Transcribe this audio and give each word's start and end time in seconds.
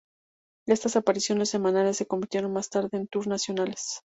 Estas 0.67 0.95
apariciones 0.95 1.49
semanales, 1.49 1.97
se 1.97 2.07
convirtieron 2.07 2.51
más 2.51 2.71
tarde 2.71 2.97
en 2.97 3.07
tour 3.07 3.27
nacionales. 3.27 4.01